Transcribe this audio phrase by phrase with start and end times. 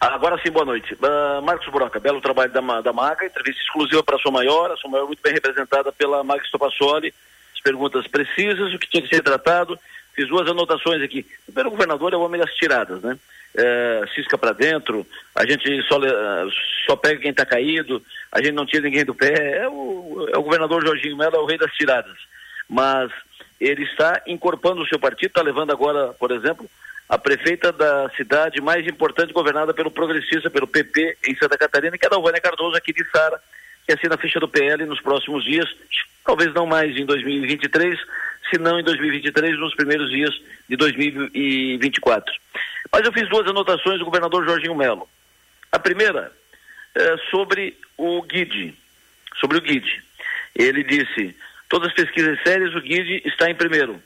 [0.00, 0.94] Agora sim, boa noite.
[0.94, 4.76] Uh, Marcos Broca, belo trabalho da, da Maga, entrevista exclusiva para a sua maior, a
[4.76, 7.12] sua maior muito bem representada pela Maga Stopassoli,
[7.52, 9.78] as perguntas precisas, o que tinha que ser tratado.
[10.14, 11.26] Fiz duas anotações aqui.
[11.44, 13.18] Primeiro, o governador é o homem das tiradas, né?
[13.56, 15.98] É, cisca para dentro, a gente só,
[16.86, 19.62] só pega quem está caído, a gente não tira ninguém do pé.
[19.62, 22.16] É o, é o governador Jorginho Mello, é o rei das tiradas.
[22.68, 23.10] Mas
[23.60, 26.70] ele está encorpando o seu partido, está levando agora, por exemplo,
[27.08, 32.04] a prefeita da cidade mais importante governada pelo progressista, pelo PP em Santa Catarina, que
[32.04, 33.40] é a Dalvânia Cardoso aqui de Sara,
[33.86, 35.66] que assina a ficha do PL nos próximos dias,
[36.24, 37.98] talvez não mais em 2023,
[38.50, 40.34] se não em 2023, nos primeiros dias
[40.68, 42.34] de 2024.
[42.92, 45.08] Mas eu fiz duas anotações do governador Jorginho Melo.
[45.72, 46.30] A primeira
[46.94, 48.74] é sobre o Guide,
[49.40, 50.02] sobre o Guide.
[50.54, 51.34] Ele disse,
[51.68, 54.02] todas as pesquisas sérias, o Guide está em primeiro.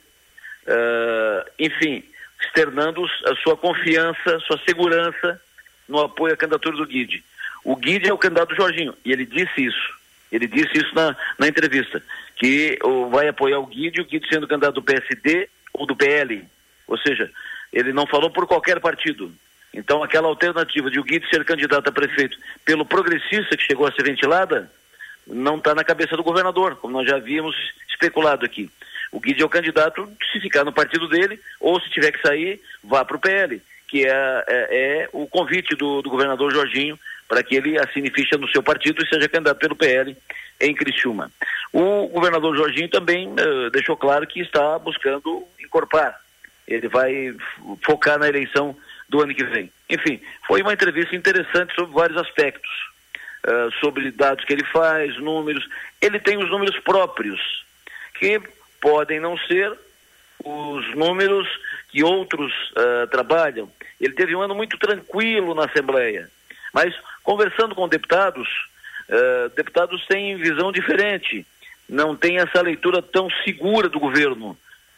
[0.65, 2.03] Uh, enfim,
[2.45, 5.41] externando a sua confiança, sua segurança
[5.87, 7.23] no apoio à candidatura do Guide.
[7.63, 10.03] O Guide é o candidato Jorginho, e ele disse isso.
[10.31, 12.01] Ele disse isso na, na entrevista,
[12.35, 12.77] que
[13.11, 16.43] vai apoiar o Guide, o Guide sendo candidato do PSD ou do PL.
[16.87, 17.29] Ou seja,
[17.71, 19.31] ele não falou por qualquer partido.
[19.73, 23.91] Então, aquela alternativa de o Guide ser candidato a prefeito pelo progressista que chegou a
[23.91, 24.71] ser ventilada,
[25.25, 27.55] não está na cabeça do governador, como nós já havíamos
[27.89, 28.69] especulado aqui.
[29.13, 32.59] O Guide é o candidato, se ficar no partido dele, ou se tiver que sair,
[32.83, 37.43] vá para o PL, que é, é, é, o convite do, do governador Jorginho para
[37.43, 40.17] que ele assine ficha no seu partido e seja candidato pelo PL
[40.59, 41.31] em Criciúma.
[41.71, 46.19] O governador Jorginho também uh, deixou claro que está buscando incorporar.
[46.67, 47.35] Ele vai
[47.83, 48.75] focar na eleição
[49.07, 49.71] do ano que vem.
[49.87, 52.71] Enfim, foi uma entrevista interessante sobre vários aspectos.
[53.45, 55.67] Uh, sobre dados que ele faz, números.
[56.01, 57.39] Ele tem os números próprios,
[58.17, 58.41] que
[58.83, 59.71] podem não ser
[60.43, 61.47] os números
[61.87, 63.71] que outros uh, trabalham.
[63.99, 66.29] Ele teve um ano muito tranquilo na Assembleia.
[66.73, 68.45] Mas, conversando com deputados,
[69.07, 71.47] uh, deputados têm visão diferente,
[71.87, 74.57] não tem essa leitura tão segura do governo.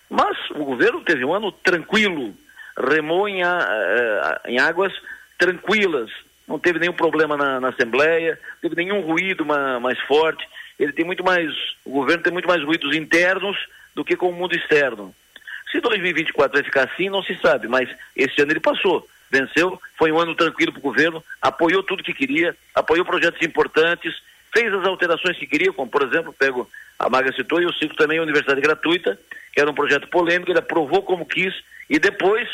[0.10, 2.34] Mas o governo teve um ano tranquilo,
[2.76, 4.94] remou em, uh, em águas
[5.38, 6.10] tranquilas,
[6.48, 10.48] não teve nenhum problema na, na Assembleia, teve nenhum ruído ma, mais forte.
[10.80, 11.52] Ele tem muito mais,
[11.86, 13.58] o governo tem muito mais ruídos internos
[13.96, 15.14] do que com o mundo externo.
[15.72, 20.12] Se 2024 vai ficar assim, não se sabe, mas esse ano ele passou venceu, foi
[20.12, 24.14] um ano tranquilo para o governo, apoiou tudo que queria, apoiou projetos importantes,
[24.54, 27.96] fez as alterações que queria, como por exemplo, pego a Maga citou, e eu cito
[27.96, 29.20] também a Universidade Gratuita,
[29.52, 31.54] que era um projeto polêmico, ele aprovou como quis,
[31.90, 32.48] e depois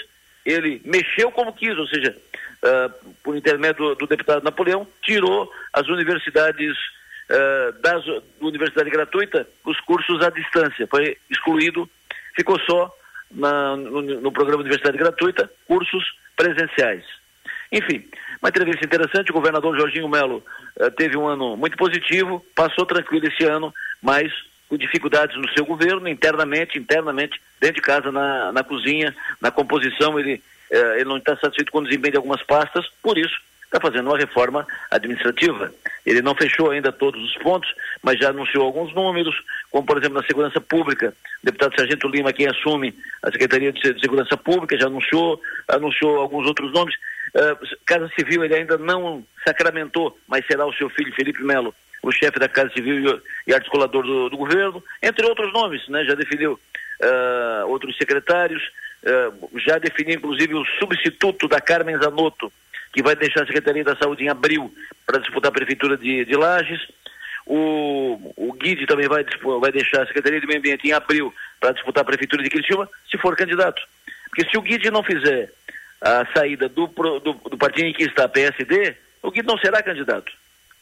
[0.44, 2.16] ele mexeu como quis, ou seja,
[2.64, 6.76] uh, por intermédio do, do, deputado Napoleão, tirou as universidades
[7.30, 8.04] uh, das
[8.40, 11.90] Universidade Gratuita, os cursos à distância, foi excluído,
[12.36, 12.94] ficou só
[13.30, 16.04] na, no, no programa Universidade Gratuita, cursos
[16.36, 17.04] presenciais.
[17.72, 18.06] Enfim,
[18.42, 19.32] uma entrevista interessante.
[19.32, 20.44] O governador Jorginho Melo
[20.78, 24.32] uh, teve um ano muito positivo, passou tranquilo esse ano, mas
[24.68, 30.20] com dificuldades no seu governo, internamente, internamente, dentro de casa, na, na cozinha, na composição,
[30.20, 33.38] ele, uh, ele não está satisfeito com o desempenho de algumas pastas, por isso
[33.72, 35.74] está fazendo uma reforma administrativa.
[36.06, 37.74] Ele não fechou ainda todos os pontos,
[38.04, 39.34] mas já anunciou alguns números,
[39.72, 42.94] como por exemplo na segurança pública, o deputado Sargento Lima, quem assume
[43.24, 46.96] a Secretaria de Segurança Pública, já anunciou, anunciou alguns outros nomes.
[47.34, 52.12] Uh, Casa Civil ele ainda não sacramentou, mas será o seu filho Felipe Melo, o
[52.12, 56.04] chefe da Casa Civil e articulador do, do governo, entre outros nomes, né?
[56.04, 58.62] Já definiu uh, outros secretários,
[59.04, 62.52] uh, já definiu inclusive o substituto da Carmen Zanotto,
[62.92, 64.74] que vai deixar a Secretaria da Saúde em abril
[65.06, 66.82] para disputar a Prefeitura de, de Lages.
[67.46, 69.26] O, o Guide também vai,
[69.60, 72.90] vai deixar a Secretaria de Meio Ambiente em abril para disputar a Prefeitura de Criciúma,
[73.10, 73.82] se for candidato.
[74.30, 75.52] Porque se o Guide não fizer
[76.02, 80.32] a saída do, do, do partido em que está, PSD, o Guide não será candidato.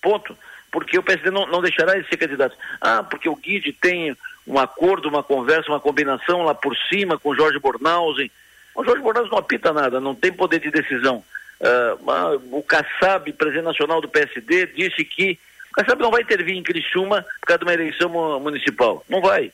[0.02, 0.38] Ponto.
[0.72, 2.56] Porque o PSD não, não deixará de ser candidato.
[2.80, 4.16] Ah, porque o Guide tem
[4.46, 8.30] um acordo, uma conversa, uma combinação lá por cima com Jorge Bornhausen.
[8.76, 11.24] O Jorge Bornhausen não apita nada, não tem poder de decisão.
[11.60, 15.38] Uh, o Kassab, presidente nacional do PSD, disse que
[15.72, 19.04] o Kassab não vai intervir em Criciúma por causa de uma eleição municipal.
[19.10, 19.48] Não vai.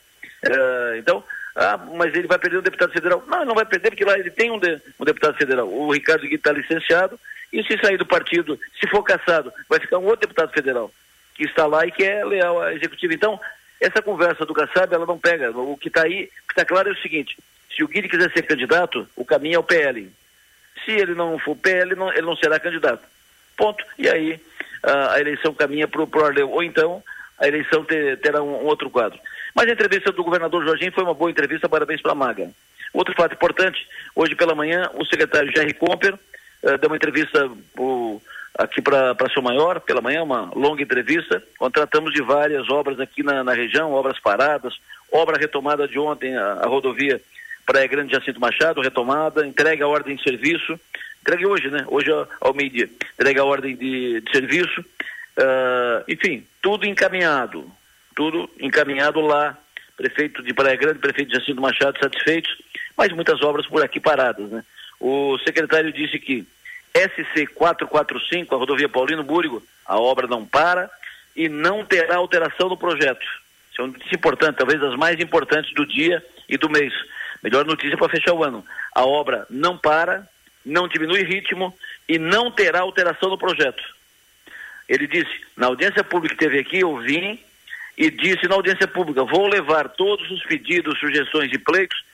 [0.44, 1.24] Uh, então,
[1.56, 3.24] ah, mas ele vai perder o deputado federal.
[3.26, 5.66] Não, não vai perder, porque lá ele tem um, de, um deputado federal.
[5.66, 7.18] O Ricardo Guido está licenciado,
[7.52, 10.90] e se sair do partido, se for caçado, vai ficar um outro deputado federal,
[11.34, 13.14] que está lá e que é leal à executiva.
[13.14, 13.40] Então,
[13.80, 15.50] essa conversa do Kassab, ela não pega.
[15.50, 17.36] O que está aí, o que está claro é o seguinte,
[17.74, 20.10] se o Guilherme quiser ser candidato, o caminho é o PL.
[20.86, 23.02] Se ele não for PL, ele não, ele não será candidato.
[23.56, 23.84] Ponto.
[23.98, 24.40] E aí
[24.82, 26.50] a, a eleição caminha para o Arleu.
[26.50, 27.02] Ou então
[27.38, 29.18] a eleição ter, terá um, um, outro quadro.
[29.54, 32.50] Mas a entrevista do governador Jorginho foi uma boa entrevista, parabéns para a Maga.
[32.92, 38.22] Outro fato importante, hoje pela manhã, o secretário Jerry Comper uh, deu uma entrevista o,
[38.56, 41.42] aqui para São Maior, pela manhã, uma longa entrevista.
[41.58, 44.74] Contratamos de várias obras aqui na, na região, obras paradas,
[45.10, 47.20] obra retomada de ontem, a, a rodovia
[47.66, 50.78] Praia Grande Jacinto Machado, retomada, entrega a ordem de serviço,
[51.20, 51.84] entregue hoje, né?
[51.88, 52.08] Hoje
[52.40, 54.80] ao, meio-dia, entrega a ordem de, de serviço.
[54.80, 57.70] Uh, enfim, tudo encaminhado,
[58.14, 59.58] tudo encaminhado lá.
[59.96, 62.54] Prefeito de Praia Grande, prefeito de Jacinto Machado satisfeitos,
[62.96, 64.62] mas muitas obras por aqui paradas, né?
[65.00, 66.46] O secretário disse que
[66.94, 70.90] SC 445, a rodovia Paulino Búrigo, a obra não para
[71.34, 73.26] e não terá alteração no projeto.
[73.72, 76.92] Isso é notícia importante, talvez das mais importantes do dia e do mês.
[77.42, 78.64] Melhor notícia para fechar o ano.
[78.94, 80.26] A obra não para,
[80.64, 81.76] não diminui ritmo
[82.08, 83.82] e não terá alteração no projeto.
[84.88, 87.38] Ele disse, na audiência pública que teve aqui, eu vim
[87.96, 92.04] e disse na audiência pública, vou levar todos os pedidos, sugestões e pleitos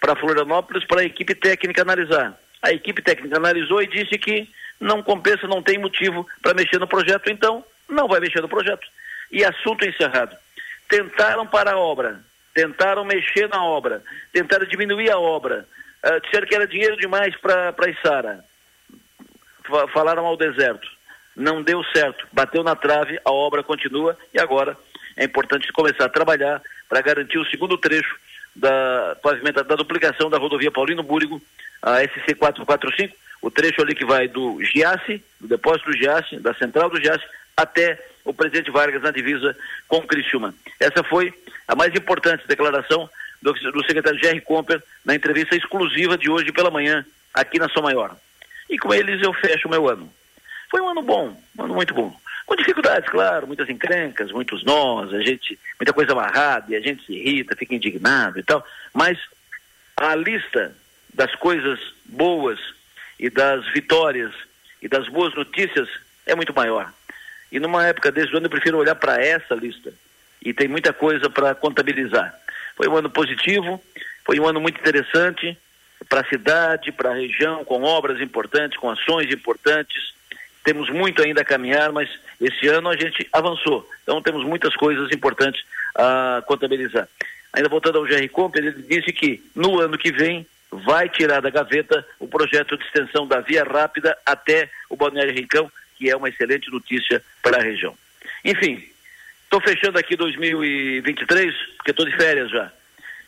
[0.00, 2.36] para Florianópolis para a equipe técnica analisar.
[2.62, 4.48] A equipe técnica analisou e disse que
[4.80, 8.86] não compensa, não tem motivo para mexer no projeto, então não vai mexer no projeto.
[9.30, 10.36] E assunto encerrado.
[10.88, 12.20] Tentaram para a obra,
[12.54, 14.02] tentaram mexer na obra,
[14.32, 15.66] tentaram diminuir a obra,
[16.04, 18.44] uh, disseram que era dinheiro demais para a Isara.
[19.92, 20.88] Falaram ao deserto.
[21.34, 24.76] Não deu certo, bateu na trave, a obra continua e agora
[25.16, 28.14] é importante começar a trabalhar para garantir o segundo trecho
[28.54, 31.40] da pavimenta, da duplicação da rodovia Paulino Búrigo,
[31.80, 36.54] a SC 445, o trecho ali que vai do Giasse, do depósito do Giasse, da
[36.54, 37.24] central do Giasse,
[37.56, 39.56] até o presidente Vargas na divisa
[39.88, 40.54] com o Criciúma.
[40.78, 41.32] Essa foi
[41.66, 43.08] a mais importante declaração
[43.40, 47.04] do, do secretário Jerry Comper na entrevista exclusiva de hoje pela manhã,
[47.34, 48.16] aqui na São Maior.
[48.70, 50.10] E com eles eu fecho o meu ano.
[50.70, 52.14] Foi um ano bom, um ano muito bom.
[52.46, 57.04] Com dificuldades, claro, muitas encrencas, muitos nós, a gente, muita coisa amarrada e a gente
[57.04, 58.64] se irrita, fica indignado e tal.
[58.92, 59.18] Mas
[59.96, 60.74] a lista
[61.12, 62.58] das coisas boas
[63.18, 64.32] e das vitórias
[64.80, 65.88] e das boas notícias
[66.26, 66.92] é muito maior.
[67.52, 69.92] E numa época desse ano eu prefiro olhar para essa lista.
[70.42, 72.34] E tem muita coisa para contabilizar.
[72.74, 73.80] Foi um ano positivo,
[74.24, 75.56] foi um ano muito interessante
[76.08, 80.14] para a cidade, para a região, com obras importantes, com ações importantes.
[80.64, 82.08] Temos muito ainda a caminhar, mas
[82.40, 83.88] esse ano a gente avançou.
[84.02, 85.62] Então temos muitas coisas importantes
[85.94, 87.06] a contabilizar.
[87.52, 91.50] Ainda voltando ao Jerry Comper, ele disse que no ano que vem vai tirar da
[91.50, 95.70] gaveta o projeto de extensão da Via Rápida até o Balneário Rincão,
[96.02, 97.96] que é uma excelente notícia para a região.
[98.44, 98.82] Enfim,
[99.44, 102.72] estou fechando aqui 2023, porque estou de férias já.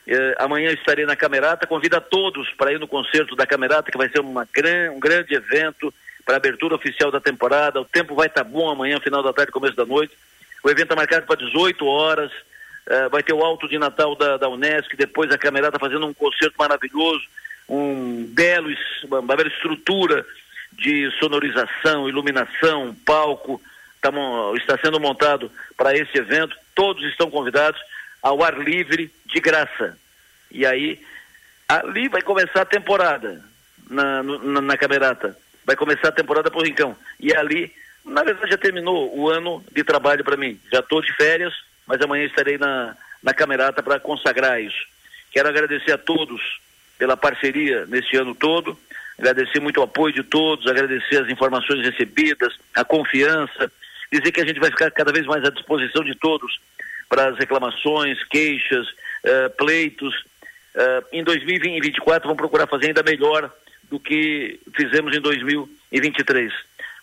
[0.09, 3.97] Eh, amanhã estarei na Camerata, convido a todos para ir no concerto da Camerata, que
[3.97, 4.21] vai ser
[4.53, 5.95] gran, um grande evento
[6.25, 7.81] para a abertura oficial da temporada.
[7.81, 10.13] O tempo vai estar tá bom amanhã, final da tarde, começo da noite.
[10.65, 12.33] O evento está marcado para 18 horas.
[12.33, 16.13] Uh, vai ter o alto de Natal da, da Unesco, depois a Camerata fazendo um
[16.13, 17.25] concerto maravilhoso,
[17.67, 18.69] um belo,
[19.05, 20.27] uma bela estrutura
[20.77, 23.61] de sonorização, iluminação, palco,
[24.01, 24.11] tá,
[24.57, 26.57] está sendo montado para esse evento.
[26.75, 27.81] Todos estão convidados
[28.23, 29.97] ao ar livre, de graça.
[30.51, 31.01] E aí,
[31.69, 33.45] ali vai começar a temporada
[33.89, 35.37] na, na, na Camerata.
[35.65, 36.97] Vai começar a temporada por Rincão.
[37.19, 37.73] E ali,
[38.05, 40.61] na verdade, já terminou o ano de trabalho para mim.
[40.73, 41.55] Já estou de férias,
[41.87, 44.87] mas amanhã estarei na, na Camerata para consagrar isso.
[45.31, 46.41] Quero agradecer a todos
[46.99, 48.79] pela parceria nesse ano todo,
[49.19, 53.71] agradecer muito o apoio de todos, agradecer as informações recebidas, a confiança,
[54.13, 56.59] dizer que a gente vai ficar cada vez mais à disposição de todos
[57.09, 60.15] para as reclamações, queixas, uh, pleitos.
[60.75, 63.51] Uh, em 2024 vamos procurar fazer ainda melhor
[63.91, 66.53] do que fizemos em 2023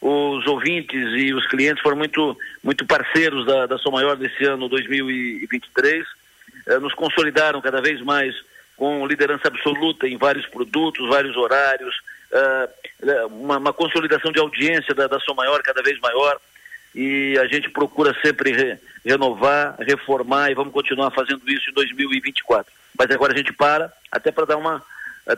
[0.01, 4.67] os ouvintes e os clientes foram muito, muito parceiros da, da Som Maior nesse ano
[4.67, 6.05] 2023,
[6.67, 8.33] eh, nos consolidaram cada vez mais
[8.75, 11.95] com liderança absoluta em vários produtos, vários horários,
[12.31, 12.69] eh,
[13.25, 16.39] uma, uma, consolidação de audiência da, da Maior cada vez maior
[16.93, 22.71] e a gente procura sempre re, renovar, reformar e vamos continuar fazendo isso em 2024.
[22.97, 24.83] Mas agora a gente para, até para dar uma,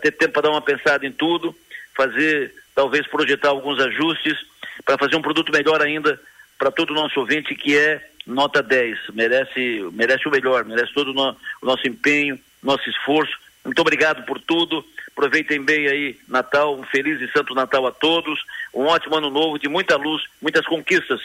[0.01, 1.55] ter tempo para dar uma pensada em tudo,
[1.95, 4.37] fazer, talvez projetar alguns ajustes
[4.83, 6.19] para fazer um produto melhor ainda
[6.57, 8.97] para todo o nosso ouvinte, que é nota 10.
[9.13, 13.37] Merece, merece o melhor, merece todo o, no, o nosso empenho, nosso esforço.
[13.63, 14.85] Muito obrigado por tudo.
[15.07, 18.39] Aproveitem bem aí Natal, um feliz e santo Natal a todos.
[18.73, 21.21] Um ótimo ano novo de muita luz, muitas conquistas.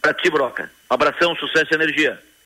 [0.00, 0.70] Para ti, Broca.
[0.88, 2.20] Abração, sucesso e energia.